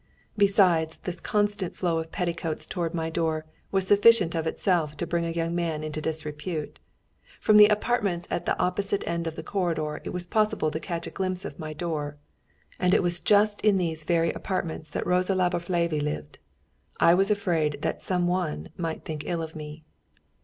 Besides, 0.35 0.97
this 0.97 1.19
constant 1.19 1.75
flow 1.75 1.99
of 1.99 2.11
petticoats 2.11 2.65
towards 2.65 2.95
my 2.95 3.11
door 3.11 3.45
was 3.71 3.85
sufficient 3.85 4.33
of 4.33 4.47
itself 4.47 4.97
to 4.97 5.05
bring 5.05 5.25
a 5.25 5.29
young 5.29 5.53
man 5.53 5.83
into 5.83 6.01
disrepute. 6.01 6.79
From 7.39 7.57
the 7.57 7.67
apartments 7.67 8.27
at 8.31 8.47
the 8.47 8.57
opposite 8.59 9.07
end 9.07 9.27
of 9.27 9.35
the 9.35 9.43
corridor 9.43 10.01
it 10.03 10.09
was 10.09 10.25
possible 10.25 10.71
to 10.71 10.79
catch 10.79 11.05
a 11.05 11.11
glimpse 11.11 11.45
of 11.45 11.59
my 11.59 11.73
door, 11.73 12.17
and 12.79 12.95
it 12.95 13.03
was 13.03 13.19
just 13.19 13.61
in 13.61 13.77
these 13.77 14.03
very 14.03 14.31
apartments 14.31 14.89
that 14.89 15.05
Rosa 15.05 15.35
Laborfalvy 15.35 16.01
lived. 16.01 16.39
I 16.99 17.13
was 17.13 17.29
afraid 17.29 17.83
that 17.83 18.01
some 18.01 18.25
one 18.25 18.69
might 18.75 19.05
think 19.05 19.21
ill 19.27 19.43
of 19.43 19.55
me. 19.55 19.83